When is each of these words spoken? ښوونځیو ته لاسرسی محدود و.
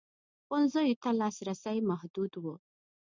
ښوونځیو 0.45 0.99
ته 1.01 1.09
لاسرسی 1.21 1.77
محدود 1.89 2.33
و. 2.43 2.45